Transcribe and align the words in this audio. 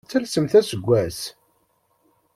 Ad 0.05 0.09
talsemt 0.11 0.53
aseggas! 0.59 1.19